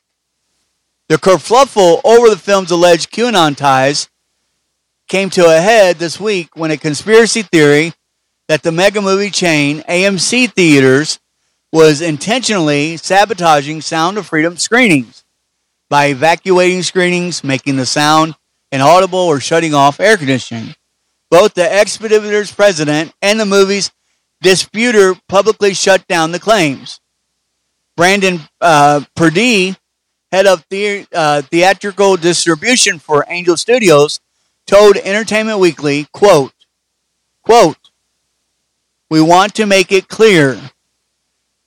The 1.11 1.17
kerfluffle 1.17 1.99
over 2.05 2.29
the 2.29 2.37
film's 2.37 2.71
alleged 2.71 3.11
QAnon 3.11 3.57
ties 3.57 4.07
came 5.09 5.29
to 5.31 5.45
a 5.45 5.59
head 5.59 5.97
this 5.97 6.21
week 6.21 6.55
when 6.55 6.71
a 6.71 6.77
conspiracy 6.77 7.41
theory 7.41 7.91
that 8.47 8.63
the 8.63 8.71
mega 8.71 9.01
movie 9.01 9.29
chain 9.29 9.81
AMC 9.89 10.53
Theaters 10.53 11.19
was 11.69 11.99
intentionally 11.99 12.95
sabotaging 12.95 13.81
Sound 13.81 14.17
of 14.17 14.27
Freedom 14.27 14.55
screenings 14.55 15.25
by 15.89 16.05
evacuating 16.05 16.81
screenings, 16.81 17.43
making 17.43 17.75
the 17.75 17.85
sound 17.85 18.35
inaudible, 18.71 19.19
or 19.19 19.41
shutting 19.41 19.73
off 19.73 19.99
air 19.99 20.15
conditioning. 20.15 20.75
Both 21.29 21.55
the 21.55 21.69
Expeditors 21.69 22.53
president 22.53 23.11
and 23.21 23.37
the 23.37 23.45
movie's 23.45 23.91
disputer 24.39 25.15
publicly 25.27 25.73
shut 25.73 26.07
down 26.07 26.31
the 26.31 26.39
claims. 26.39 27.01
Brandon 27.97 28.39
uh, 28.61 29.01
Purdie, 29.17 29.75
head 30.31 30.47
of 30.47 30.65
the, 30.69 31.05
uh, 31.13 31.41
theatrical 31.43 32.15
distribution 32.17 32.99
for 32.99 33.25
Angel 33.27 33.57
Studios, 33.57 34.19
told 34.65 34.97
Entertainment 34.97 35.59
Weekly, 35.59 36.07
quote, 36.11 36.53
quote, 37.43 37.77
we 39.09 39.21
want 39.21 39.53
to 39.55 39.65
make 39.65 39.91
it 39.91 40.07
clear 40.07 40.59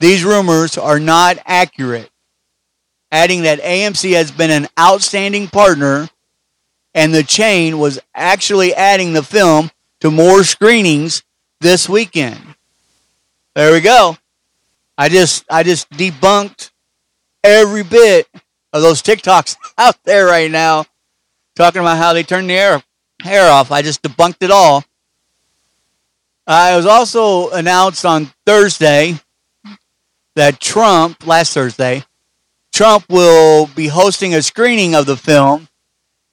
these 0.01 0.25
rumors 0.25 0.79
are 0.79 0.99
not 0.99 1.39
accurate, 1.45 2.11
adding 3.13 3.43
that 3.43 3.61
AMC 3.61 4.15
has 4.15 4.31
been 4.31 4.51
an 4.51 4.69
outstanding 4.79 5.49
partner 5.49 6.09
and 6.95 7.13
the 7.13 7.23
chain 7.23 7.79
was 7.79 7.99
actually 8.15 8.73
adding 8.75 9.13
the 9.13 9.23
film 9.23 9.71
to 10.01 10.11
more 10.11 10.45
screenings 10.45 11.23
this 11.61 11.89
weekend. 11.89 12.41
There 13.55 13.73
we 13.73 13.81
go. 13.81 14.17
I 14.97 15.09
just 15.09 15.45
I 15.51 15.63
just 15.63 15.91
debunked 15.91 16.71
every 17.43 17.83
bit 17.83 18.29
of 18.75 18.83
those 18.83 19.01
TikToks 19.01 19.57
out 19.79 19.97
there 20.05 20.27
right 20.27 20.51
now 20.51 20.85
talking 21.57 21.81
about 21.81 21.97
how 21.97 22.13
they 22.13 22.25
turn 22.25 22.47
the 22.47 22.55
hair, 22.55 22.83
hair 23.23 23.51
off. 23.51 23.71
I 23.71 23.81
just 23.81 24.03
debunked 24.03 24.43
it 24.43 24.51
all. 24.51 24.85
Uh, 26.47 26.73
it 26.75 26.77
was 26.77 26.85
also 26.85 27.49
announced 27.51 28.05
on 28.05 28.31
Thursday 28.45 29.19
that 30.35 30.61
Trump, 30.61 31.27
last 31.27 31.55
Thursday, 31.55 32.05
Trump 32.73 33.05
will 33.09 33.69
be 33.69 33.87
hosting 33.87 34.35
a 34.35 34.43
screening 34.43 34.95
of 34.95 35.07
the 35.07 35.17
film 35.17 35.69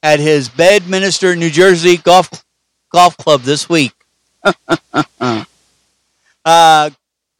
at 0.04 0.20
his 0.20 0.50
Bedminster, 0.50 1.36
New 1.36 1.52
Jersey 1.52 1.98
golf 1.98 2.30
golf 2.92 3.16
club 3.16 3.42
this 3.42 3.70
week. 3.70 3.94
uh, 6.44 6.90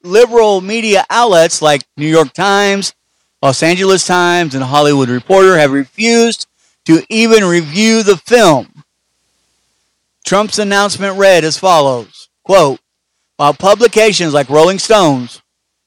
liberal 0.04 0.62
media 0.62 1.04
outlets 1.10 1.62
like 1.62 1.82
New 1.98 2.08
York 2.08 2.32
Times, 2.34 2.94
Los 3.42 3.64
Angeles 3.64 4.06
Times, 4.06 4.54
and 4.54 4.64
Hollywood 4.64 5.10
Reporter 5.10 5.58
have 5.58 5.72
refused 5.72 6.46
to 6.86 7.04
even 7.10 7.44
review 7.44 8.04
the 8.04 8.18
film. 8.18 8.84
Trump's 10.24 10.60
announcement 10.60 11.18
read 11.18 11.44
as 11.44 11.58
follows 11.58 12.30
quote, 12.44 12.80
While 13.38 13.54
publications 13.54 14.34
like 14.34 14.50
Rolling 14.50 14.80
Stones, 14.80 15.42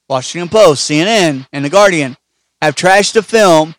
Washington 0.09 0.49
Post, 0.49 0.89
CNN, 0.89 1.47
and 1.53 1.63
The 1.63 1.69
Guardian 1.69 2.17
have 2.61 2.75
trashed 2.75 3.13
the 3.13 3.23
film 3.23 3.75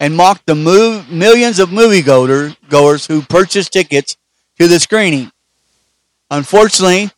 and 0.00 0.16
mocked 0.16 0.46
the 0.46 0.54
move, 0.54 1.10
millions 1.10 1.58
of 1.58 1.70
moviegoers 1.70 2.56
goers 2.68 3.06
who 3.06 3.22
purchased 3.22 3.72
tickets 3.72 4.16
to 4.58 4.66
the 4.66 4.80
screening. 4.80 5.30
Unfortunately, 6.30 7.10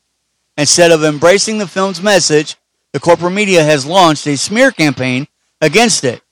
instead 0.59 0.91
of 0.91 1.03
embracing 1.03 1.59
the 1.59 1.67
film's 1.67 2.03
message, 2.03 2.57
the 2.93 3.01
corporate 3.01 3.33
media 3.33 3.65
has 3.65 3.87
launched 3.87 4.27
a 4.27 4.37
smear 4.37 4.71
campaign 4.71 5.27
against 5.61 6.05
it. 6.05 6.23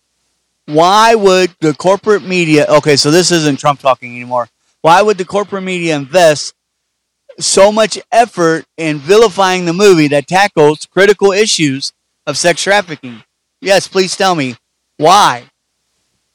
Why 0.66 1.14
would 1.14 1.54
the 1.60 1.74
corporate 1.74 2.22
media, 2.22 2.66
okay, 2.68 2.96
so 2.96 3.10
this 3.10 3.30
isn't 3.30 3.58
Trump 3.58 3.80
talking 3.80 4.14
anymore. 4.14 4.48
Why 4.80 5.02
would 5.02 5.18
the 5.18 5.24
corporate 5.24 5.64
media 5.64 5.96
invest 5.96 6.54
so 7.38 7.72
much 7.72 7.98
effort 8.10 8.64
in 8.76 8.98
vilifying 8.98 9.64
the 9.64 9.72
movie 9.72 10.08
that 10.08 10.26
tackles 10.26 10.86
critical 10.86 11.32
issues 11.32 11.92
of 12.26 12.36
sex 12.36 12.62
trafficking? 12.62 13.22
Yes, 13.60 13.88
please 13.88 14.16
tell 14.16 14.34
me. 14.34 14.56
Why? 14.96 15.44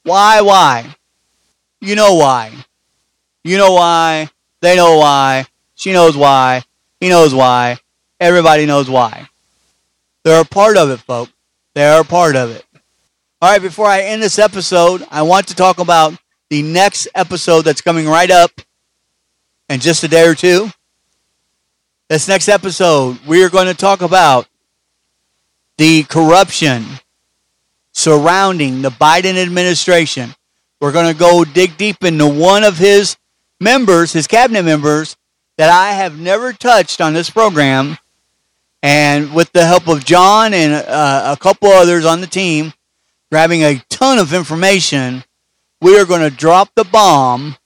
Why, 0.04 0.41
why? 0.41 0.95
You 1.82 1.95
know 1.95 2.15
why. 2.15 2.52
You 3.43 3.58
know 3.58 3.73
why. 3.73 4.30
They 4.62 4.76
know 4.76 4.97
why. 4.97 5.45
She 5.76 5.93
knows 5.93 6.17
why. 6.17 6.63
He 7.00 7.10
knows 7.10 7.34
why. 7.34 7.78
Everybody 8.19 8.65
knows 8.65 8.89
why. 8.89 9.28
They're 10.23 10.41
a 10.41 10.45
part 10.45 10.78
of 10.78 10.89
it, 10.89 10.97
folks. 10.97 11.32
They're 11.76 12.02
a 12.02 12.06
part 12.06 12.36
of 12.36 12.50
it. 12.52 12.65
All 13.39 13.52
right, 13.52 13.62
before 13.62 13.86
I 13.86 14.02
end 14.02 14.23
this 14.23 14.39
episode, 14.39 15.06
I 15.12 15.21
want 15.21 15.47
to 15.50 15.56
talk 15.56 15.78
about 15.78 16.15
the 16.50 16.63
next 16.63 17.08
episode 17.13 17.62
that's 17.62 17.82
coming 17.82 18.08
right 18.08 18.32
up 18.32 18.50
in 19.69 19.80
just 19.80 20.04
a 20.04 20.08
day 20.08 20.28
or 20.28 20.34
two. 20.34 20.71
This 22.10 22.28
next 22.28 22.50
episode, 22.50 23.19
we 23.28 23.43
are 23.43 23.50
going 23.50 23.67
to 23.67 23.76
talk 23.76 24.02
about 24.02 24.47
the 25.78 26.02
corruption 26.06 26.84
surrounding 27.91 28.82
the 28.82 28.89
Biden 28.89 29.36
administration. 29.39 30.34
We're 30.82 30.91
going 30.91 31.13
to 31.13 31.19
go 31.19 31.45
dig 31.45 31.78
deep 31.78 32.04
into 32.04 32.28
one 32.28 32.63
of 32.63 32.80
his 32.80 33.17
members, 33.62 34.13
his 34.13 34.26
cabinet 34.26 34.63
members, 34.63 35.15
that 35.58 35.69
I 35.69 35.91
have 35.91 36.19
never 36.19 36.54
touched 36.54 37.02
on 37.02 37.13
this 37.13 37.30
program. 37.30 38.00
And 38.82 39.32
with 39.32 39.52
the 39.52 39.67
help 39.67 39.88
of 39.88 40.06
John 40.06 40.56
and 40.56 40.73
uh, 40.73 41.36
a 41.38 41.39
couple 41.39 41.67
others 41.67 42.04
on 42.04 42.19
the 42.21 42.26
team, 42.26 42.73
grabbing 43.31 43.63
a 43.63 43.83
ton 43.89 44.19
of 44.19 44.33
information, 44.33 45.23
we 45.81 45.99
are 45.99 46.05
going 46.05 46.21
to 46.21 46.35
drop 46.35 46.69
the 46.75 46.83
bomb, 46.83 47.57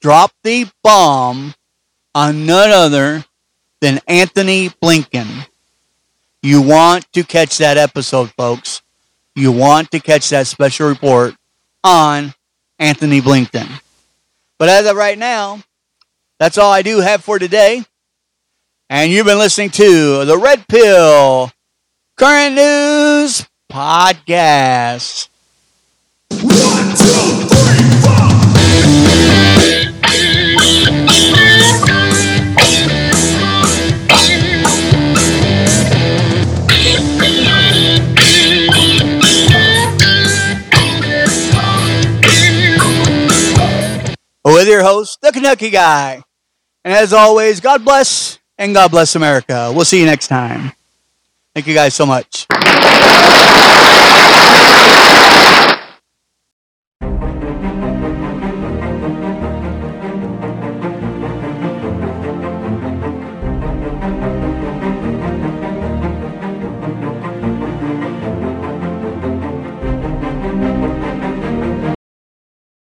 drop 0.00 0.32
the 0.42 0.66
bomb 0.82 1.54
on 2.14 2.46
none 2.46 2.70
other 2.70 3.24
than 3.80 4.00
Antony 4.06 4.68
Blinken. 4.68 5.46
You 6.42 6.62
want 6.62 7.10
to 7.12 7.24
catch 7.24 7.58
that 7.58 7.76
episode, 7.76 8.30
folks. 8.32 8.82
You 9.34 9.52
want 9.52 9.90
to 9.90 10.00
catch 10.00 10.30
that 10.30 10.46
special 10.46 10.88
report 10.88 11.34
on 11.84 12.32
Antony 12.78 13.20
Blinken. 13.20 13.68
But 14.58 14.68
as 14.68 14.86
of 14.86 14.96
right 14.96 15.18
now, 15.18 15.62
that's 16.38 16.56
all 16.56 16.72
I 16.72 16.82
do 16.82 17.00
have 17.00 17.22
for 17.22 17.38
today. 17.38 17.84
And 18.88 19.10
you've 19.10 19.26
been 19.26 19.38
listening 19.38 19.70
to 19.70 20.24
the 20.24 20.38
Red 20.38 20.68
Pill 20.68 21.50
Current 22.16 22.54
News 22.54 23.46
Podcast. 23.76 25.28
One, 26.30 26.48
two, 26.96 27.44
three, 27.44 27.84
four. 28.00 28.16
With 44.44 44.68
your 44.68 44.82
host, 44.82 45.20
the 45.20 45.32
Kentucky 45.32 45.68
Guy. 45.68 46.22
And 46.82 46.94
as 46.94 47.12
always, 47.12 47.60
God 47.60 47.84
bless 47.84 48.38
and 48.56 48.72
God 48.72 48.90
bless 48.90 49.14
America. 49.14 49.70
We'll 49.74 49.84
see 49.84 50.00
you 50.00 50.06
next 50.06 50.28
time. 50.28 50.72
Thank 51.56 51.68
you 51.68 51.74
guys 51.74 51.94
so 51.94 52.04
much. 52.04 52.44